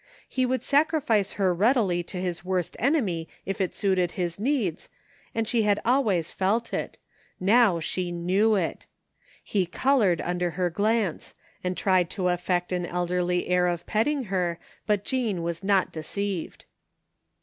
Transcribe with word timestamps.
He 0.27 0.47
would 0.47 0.63
sacrifice 0.63 1.33
her 1.33 1.53
readily 1.53 2.01
to 2.05 2.19
his 2.19 2.43
worst 2.43 2.75
enemy 2.79 3.27
if 3.45 3.61
it 3.61 3.75
suited 3.75 4.13
his 4.13 4.39
needs, 4.39 4.89
and 5.35 5.47
she 5.47 5.61
had 5.61 5.79
always 5.85 6.31
felt 6.31 6.73
it— 6.73 6.97
now 7.55 7.79
she 7.79 8.11
knew 8.11 8.55
it 8.55 8.87
He 9.43 9.67
colored 9.67 10.19
under 10.21 10.49
her 10.57 10.71
glance, 10.71 11.35
and 11.63 11.77
tried 11.77 12.09
to 12.09 12.29
affect 12.29 12.71
an 12.71 12.87
elderly 12.87 13.45
air 13.47 13.67
of 13.67 13.85
petting 13.85 14.23
her, 14.23 14.57
but 14.87 15.05
Jean 15.05 15.43
was 15.43 15.63
not 15.63 15.91
deceived. 15.93 16.65